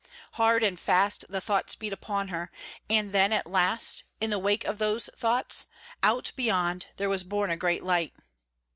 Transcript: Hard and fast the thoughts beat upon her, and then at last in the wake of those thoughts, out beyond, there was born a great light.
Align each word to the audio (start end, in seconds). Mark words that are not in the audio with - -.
Hard 0.31 0.63
and 0.63 0.79
fast 0.79 1.25
the 1.29 1.39
thoughts 1.41 1.75
beat 1.75 1.93
upon 1.93 2.29
her, 2.29 2.51
and 2.89 3.11
then 3.13 3.31
at 3.31 3.45
last 3.45 4.03
in 4.19 4.31
the 4.31 4.39
wake 4.39 4.65
of 4.65 4.79
those 4.79 5.11
thoughts, 5.15 5.67
out 6.01 6.31
beyond, 6.35 6.87
there 6.97 7.07
was 7.07 7.23
born 7.23 7.51
a 7.51 7.55
great 7.55 7.83
light. 7.83 8.15